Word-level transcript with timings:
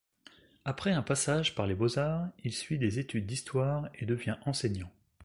Après 0.65 0.93
un 0.93 1.03
passage 1.03 1.53
par 1.53 1.67
les 1.67 1.75
Beaux-Arts, 1.75 2.31
il 2.43 2.53
suit 2.53 2.79
des 2.79 2.97
études 2.97 3.27
d'histoire 3.27 3.87
et 3.93 4.07
devient 4.07 4.37
enseignant. 4.47 4.91